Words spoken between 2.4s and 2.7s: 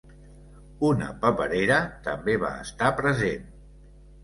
va